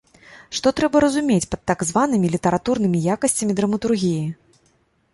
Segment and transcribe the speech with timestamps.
[0.59, 4.21] Што трэба разумець пад так званымі літаратурнымі якасцямі драматургіі?